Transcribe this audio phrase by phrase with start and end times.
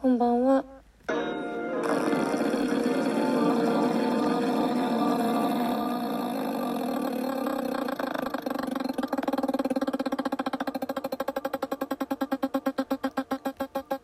[0.00, 0.64] こんばんは。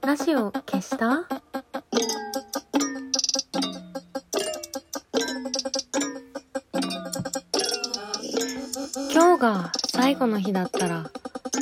[0.03, 1.29] ラジオ消した？
[9.13, 11.09] 今日が最後の日だったら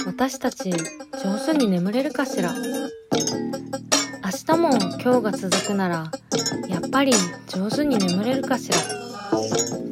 [0.07, 0.79] 私たち上
[1.45, 2.55] 手に眠れるかしら？
[4.33, 6.11] 明日も今日が続くなら
[6.67, 7.13] やっぱり
[7.49, 8.79] 上手に眠れるかしら。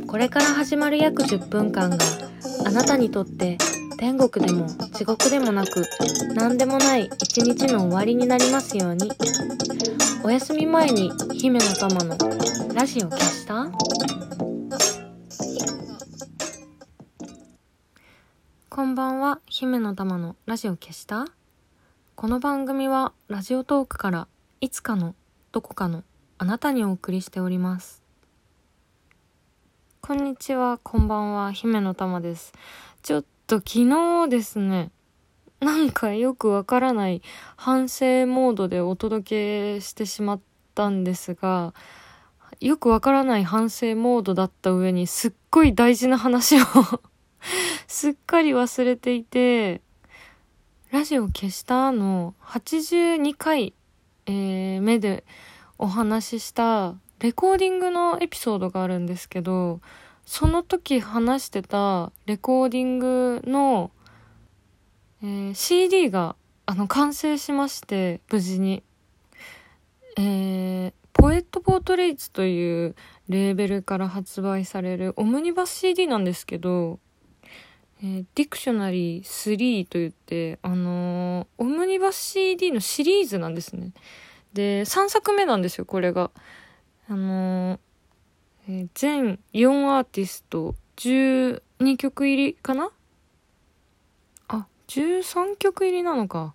[0.06, 1.98] これから始まる約10分間が
[2.64, 3.58] あなたにとって
[3.98, 5.84] 天国でも地獄でもなく
[6.34, 9.10] 何でもない一日の終わりになりますように。
[10.24, 12.16] お休み前に姫の玉の
[12.74, 13.70] ラジオ消した？
[18.70, 21.26] こんばんは姫の玉のラジオ消した？
[22.20, 24.28] この番組はラジオトークから
[24.60, 25.14] いつかの
[25.52, 26.04] どこかの
[26.36, 28.02] あなたにお送りしております。
[30.02, 32.52] こんにちはこんばんは姫の玉です。
[33.00, 34.90] ちょっと昨日ですね
[35.60, 37.22] なんかよくわからない
[37.56, 40.40] 反省モードでお届けしてしまっ
[40.74, 41.72] たんですが
[42.60, 46.64] よくわからない反省モードだった上にすっごい大事な話を
[47.88, 49.80] すっかり忘れていて
[50.90, 53.74] ラジオ消したの82回、
[54.26, 55.22] えー、目で
[55.78, 59.80] お話ししたレコーディングのエピソードがあるんですけど、
[60.26, 63.92] その時話してたレコーディングの、
[65.22, 66.34] えー、CD が
[66.66, 68.82] あの完成しまして、無事に。
[70.16, 72.96] えー、ポエットポートレイツという
[73.28, 76.98] レーベルから発売されるオムニバス CD なんですけど、
[78.02, 83.92] えー、ディクショナリー3と言って、あのー、オムニバス CD のシリーズなんですね。
[84.54, 86.30] で、3作目なんですよ、これが。
[87.08, 87.78] あのー、
[88.68, 91.60] えー、全4アーティスト、12
[91.98, 92.90] 曲入りかな？
[94.48, 96.54] あ、13曲入りなのか。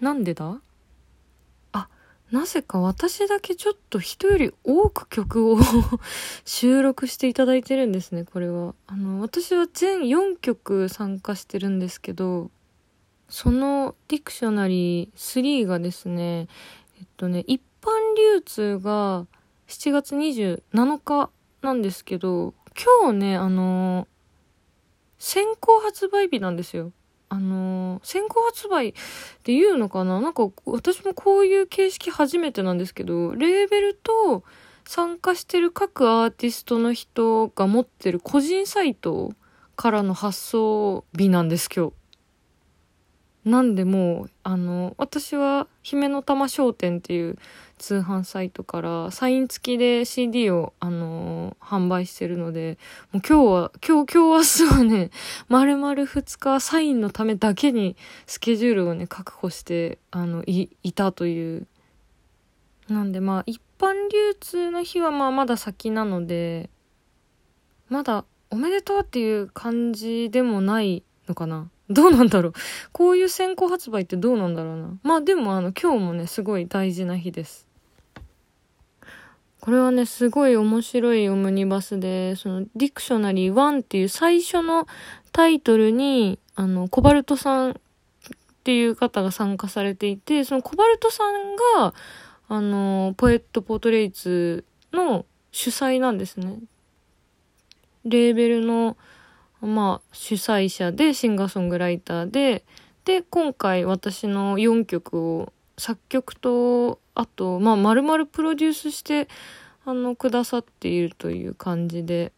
[0.00, 0.60] なんでだ？
[2.32, 5.58] なぜか私だけちょっと人より多く曲を
[6.44, 8.74] 収録していただいてるんですね、これは。
[8.88, 12.50] あの、私は全4曲参加してるんですけど、
[13.28, 16.48] そのディクショナリー3がですね、
[16.98, 19.26] えっとね、一般流通が
[19.68, 21.30] 7月27日
[21.62, 22.54] なんですけど、
[23.00, 24.08] 今日ね、あの、
[25.18, 26.92] 先行発売日なんですよ。
[27.28, 28.92] あのー、先行発売っ
[29.42, 30.20] て言うのかな？
[30.20, 34.44] なんか私もこういう形式初めてなんですけど、レーベルと
[34.84, 39.32] 参加してる各アーティストの人が持ってる個人サイト
[39.74, 41.92] からの発送日なんです今日。
[43.46, 47.38] なんでもう、あの、私は姫の玉商店っていう
[47.78, 52.76] 通販サイトからサイン付きで CD を、あの、販売してるので、
[53.12, 55.10] もう今日は、今日、今日明日はね、
[55.48, 57.94] 丸々2日サインのためだけに
[58.26, 61.68] スケジュールをね、確保して、あの、い、いたという。
[62.88, 66.68] なんでまあ、一般流通の日はまあまだ先なので、
[67.88, 71.70] まだおめでとうっていう感じでもないのかな。
[71.88, 72.52] どうなんだろう。
[72.92, 74.98] こういう先行発売ってどうなんだろうな。
[75.02, 77.66] まあでもあの今日もね、すごい大事な日です。
[79.60, 84.86] これはね、すごい面白いオムニバスで、そのディクショナリー1っていう最初の
[85.32, 87.74] タイトルに、あの、コバルトさんっ
[88.62, 91.94] ていう方が参加されていて、そのコバルトさんが、
[92.48, 96.58] あの、ポエットポートレイツの主催なんですね。
[98.04, 98.96] レーベルの、
[99.66, 102.64] まあ、主催者でシンガーソングライターで、
[103.04, 109.28] で、今回私の4曲を作曲と、あと、まあ、丸々プロデュースして、
[109.84, 112.32] あの、くださっているという感じで、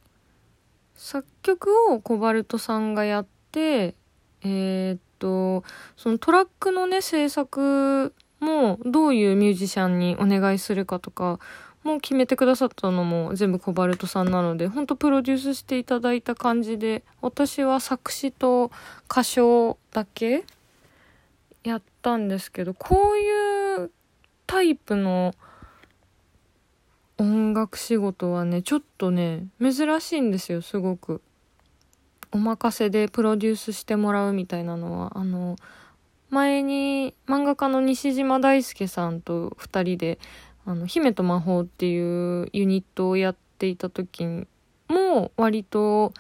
[0.95, 3.95] 作曲をコバルトさんがやって、
[4.43, 5.65] えー、っと、
[5.97, 11.39] そのトラックのね、制作もどういうミュージシャンにお願いするかとか、
[11.85, 18.71] もう決めてくださったのも全部コバルトさんなので、ほんとプロデュースしていただいた感じで、私は作詞と
[19.11, 20.45] 歌唱だけ
[21.65, 23.91] やったんですけど、こういう
[24.47, 25.35] タイプの
[27.19, 31.21] 音楽仕事はね、ちょっとね、珍しいんですよ、すごく。
[32.31, 35.57] お任せでプロデュースしてもらうみたいなのは、あの、
[36.31, 40.19] 前に漫画家の西島大輔さんと二人で
[40.69, 44.47] あの、姫と魔法っていうユニットをやっていた時
[44.89, 46.13] も割と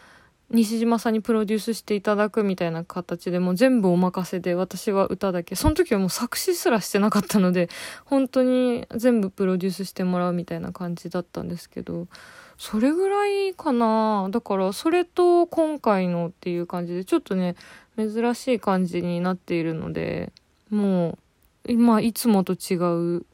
[0.51, 5.55] 西島さんにプロデュースしていただくみたいな形でもう全部お任せで私は歌だけ。
[5.55, 7.69] その時はもう作詞すらしてなかったので
[8.07, 12.09] 本当に全部プロデュースしてもらうみたいな感じだったんですけど
[12.57, 14.29] それぐらいかな。
[14.31, 17.55] だからそれと今回のっていう感じでちょっとね
[17.99, 20.33] 珍しい感じになっているので
[20.71, 21.19] も
[21.67, 22.77] うまあいつもと違
[23.19, 23.27] う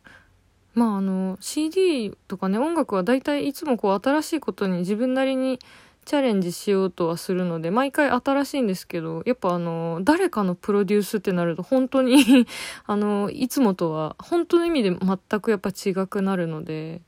[0.74, 5.58] まああの CD とかね音楽は大体いつもこう新しいことに自分なりに
[6.04, 12.46] チャレンジしようとはするので、毎回新しいんですけど、やっぱあの、誰かのプロデュースってなると本当に
[12.86, 17.00] あの、いつもとは、本当の意味で全くやっぱ違くなるので、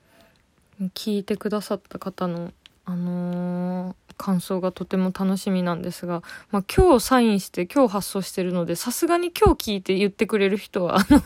[0.94, 2.52] 聞いてくださった方の、
[2.86, 11.20] あのー、感想がとても楽しみなんですが、まあ、今日サインして今日発送してるので、さすがに今日聞いて言ってくれる人は、あの、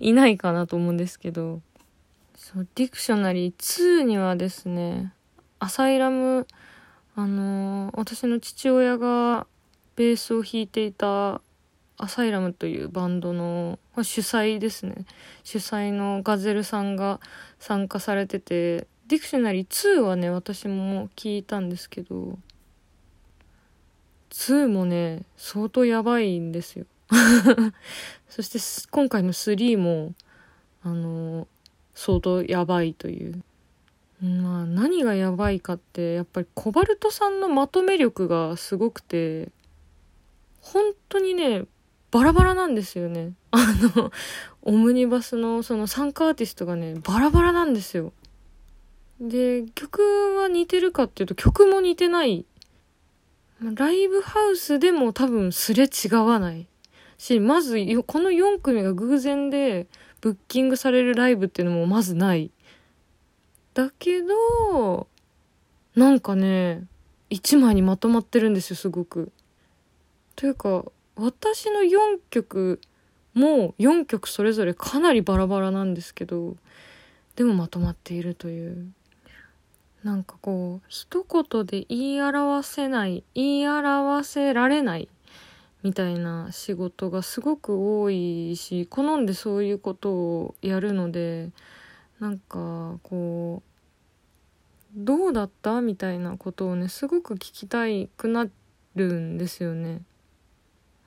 [0.00, 1.60] いないかなと思うんですけど、
[2.42, 5.14] そう、ディクショナリー2にはですね、
[5.60, 6.48] アサイラム
[7.14, 9.46] あのー、私の父親が
[9.94, 11.40] ベースを弾いていた
[11.98, 15.04] アサイラムというバンドの主催ですね。
[15.44, 17.20] 主催のガゼルさんが
[17.60, 22.38] 参加されててディクショナリー2はね私も聞いたんですけど
[24.30, 26.86] 2もね相当やばいんですよ。
[28.28, 28.58] そして
[28.90, 30.14] 今回の3も
[30.82, 31.46] あのー、
[31.94, 33.42] 相当やばいという。
[34.22, 39.48] まあ何がやばいかってやっぱりコバルトさんのまとめ力がすごくて
[40.60, 41.64] 本当にね
[42.12, 43.32] バラバラなんですよね。
[43.50, 43.66] あ
[43.96, 44.12] の
[44.62, 48.12] オムニバスのその参加アーティストがねバラバラなんですよ。
[49.20, 50.02] で曲
[50.36, 52.44] は似てるかっていうと曲も似てない。
[53.60, 56.66] ライブハウスでも多分すれ違わない。
[57.18, 59.86] しまずこの4組が偶然で
[60.22, 62.50] ブッキングされるライブっていうのもまずない
[63.74, 65.08] だけど、
[65.96, 66.84] なんかね、
[67.28, 69.32] 一枚にまとまってるんですよ、すごく。
[70.36, 70.84] というか、
[71.16, 72.80] 私の4曲
[73.34, 76.56] も4曲それぞれかなりバラバラなんですけど、
[77.34, 78.92] でもまとまっているという。
[80.04, 85.08] なんかこう、一言で言い表せない、言い表せられない
[85.82, 91.50] みたいな仕事がすごく多いし、好んでそういうことをやるので、
[92.20, 93.72] なんかこう
[94.94, 98.46] どうだったみたいなことをねすごく聞きたいくな
[98.94, 100.02] るんですよね。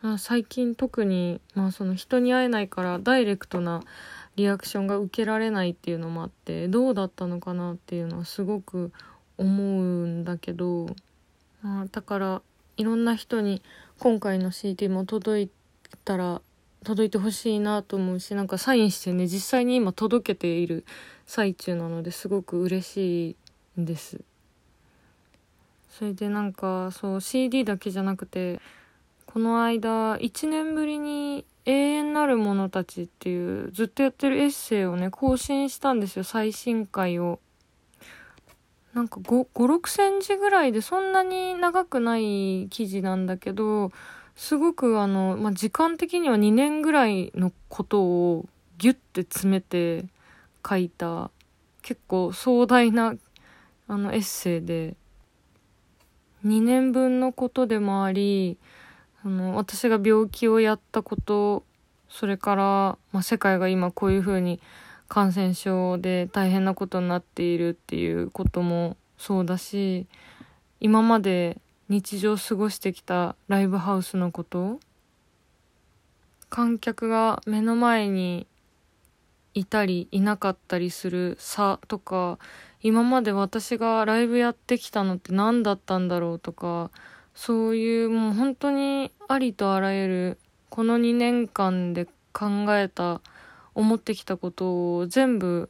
[0.01, 3.81] あ最近特に、まあ、その人に会えないからダイレクトな
[4.35, 8.91] リアクションが受けられないっていうのもあってどうだったのかなっていうのはすごく
[9.37, 10.87] 思うんだけど、
[11.61, 12.41] まあ、だから
[12.77, 13.61] いろんな人に
[13.99, 15.49] 今回の CD も届い
[16.03, 16.41] たら
[16.83, 20.85] 届いてほしいなと思うしなんかサインしてね実際に今届けている
[21.25, 23.35] 最中なのですごく嬉し
[23.77, 24.21] いんです
[25.89, 28.59] それでなんかそう CD だけじゃなくて
[29.25, 37.39] この間1年ぶりに「永遠なる者たち」っていうずっとやってるエッセイをね更新したんですよ最新回を。
[38.95, 43.91] なんか56センチぐらいでそんなに長くない記事なんだけど
[44.37, 48.45] すごくあの、まあ、時間的には2年ぐらいのことを
[48.77, 50.05] ギュッて詰めて
[50.67, 51.29] 書いた
[51.81, 53.15] 結構壮大な
[53.89, 54.95] あのエッセイで
[56.45, 58.57] 2年分のことでもあり
[59.25, 61.65] あの私が病気をやったこと
[62.07, 62.63] それから、
[63.11, 64.61] まあ、世界が今こういうふうに
[65.07, 70.07] 感染症で大変なことになっているっていうこともそうだし
[70.79, 71.57] 今まで
[71.89, 74.79] 日常過ごしてきたライブハウスのこと
[76.49, 78.47] 観客が目の前に
[79.53, 82.39] いたりいなかったりする差とか
[82.81, 86.91] 今まで私がライブやってきたのって何だったんだろうとか
[87.33, 90.37] そういうもう本当にありとあらゆる
[90.69, 93.21] この2年間で考えた
[93.75, 95.69] 思ってきたことを全部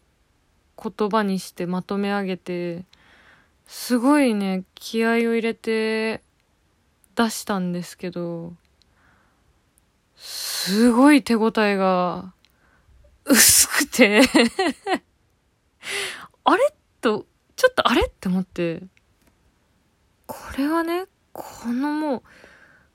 [0.82, 2.86] 言葉にしてまとめ上げて
[3.68, 6.22] すごいね、気合を入れて
[7.16, 8.54] 出したんですけど、
[10.16, 12.34] すごい手応えが
[13.26, 14.22] 薄くて
[16.44, 18.84] あれと、ちょっとあれって思って、
[20.28, 22.24] これはね、このもう、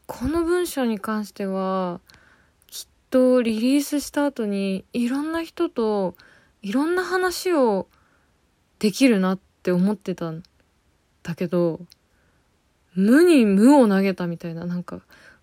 [0.07, 2.01] この文章に関しては、
[3.11, 6.15] とリリースした後にいろんな人と
[6.63, 7.89] いろんな話を
[8.79, 10.43] できるなって思ってたん
[11.23, 11.81] だけど、
[12.95, 15.01] 無に無を投げたみたいな、なんか、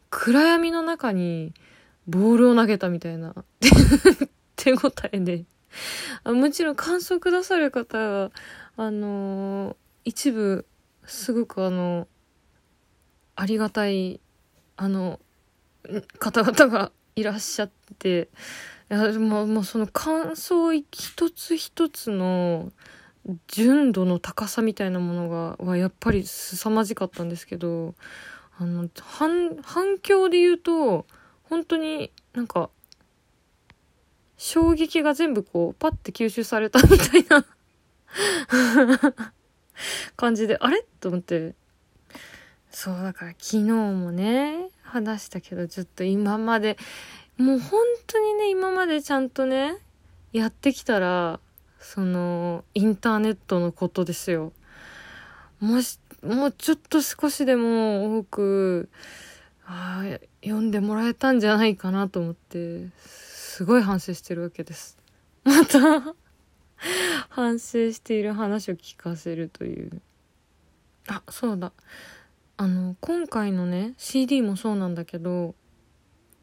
[0.10, 1.54] 暗闇の中に
[2.08, 3.36] ボールを投げたみたいな
[4.56, 4.78] 手応
[5.12, 5.46] えで
[6.24, 6.34] あ。
[6.34, 8.32] もちろん感想くださる方は、
[8.78, 10.66] あのー、一部、
[11.06, 12.08] すごくあの、
[13.36, 14.20] ありがたい
[14.78, 15.20] あの
[16.20, 18.30] 方々がいらっしゃって
[18.92, 22.72] いやもうもその感想一つ一つの
[23.48, 27.96] 純度の高さみたいなものがはやっぱり凄まじかったんですけど
[28.60, 31.08] あの反反響で言うと
[31.42, 32.70] 本当になんか
[34.38, 37.44] 衝撃が全部こうパッて吸収されたみたいな
[40.16, 40.86] 感じであれ？
[41.00, 41.56] と思って。
[42.70, 46.78] そうだから昨日もね話したけどちょっと今まで。
[47.38, 49.78] もう本当にね今までちゃんとね
[50.34, 51.40] やってきたら
[51.80, 54.54] そのインターネットのことですよ。
[55.60, 58.90] もしもうちょっと少しでも多く
[59.66, 60.02] あ
[60.44, 64.98] 読んでもらえたんじゃないかなと思ってすごい反省してるわけです。
[65.44, 66.16] また
[67.30, 70.02] 反省している話を聞かせるという。
[71.08, 71.72] あそうだ。
[72.60, 75.54] あの今回のね CD もそうなんだけど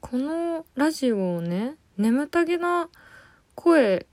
[0.00, 2.88] このラジオをね眠たげな
[3.56, 4.06] 声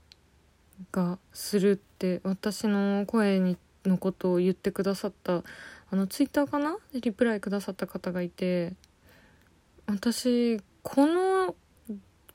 [0.90, 5.42] がするって私の声にのことを言ってくださった
[5.90, 6.76] あのツイッターかな？
[6.92, 8.72] リプライくださった方がいて
[9.86, 11.54] 私この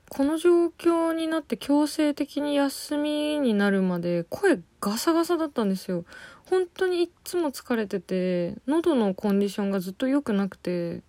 [0.10, 6.06] この状況になって強制的に休みになるまで声ガサガサだったんですよ。
[6.50, 11.02] 本当にいっつも疲れてて喉のコンディションがずっと良くなくて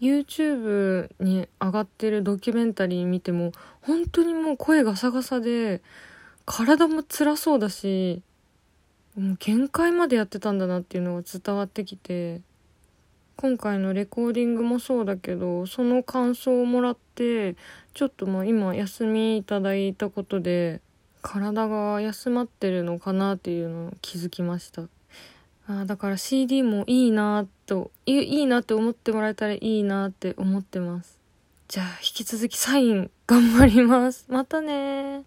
[0.00, 5.80] YouTube に上がってるドキュメンタリー見ても本当にもう声ガサガサで
[6.44, 8.22] 体も辛そうだし
[9.16, 12.42] もう限界までやってたんだなっていうのが伝わってきて
[13.44, 17.56] 今回のレコーディングもそうだけどその感想をもらって
[17.92, 20.80] ちょっとまあ今休みいただいたことで
[21.20, 24.84] 体が休まってるのかなっていうのを気づきました。
[25.68, 31.18] あだから CD もいいなといいなって思ってもらえたらいいなって思ってます。
[31.68, 34.24] じゃあ引き続きサイン頑張ります。
[34.30, 35.24] またね